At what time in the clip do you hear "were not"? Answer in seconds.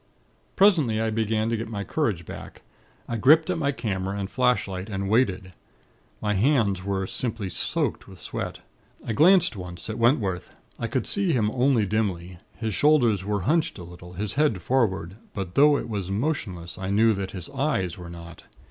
17.95-18.45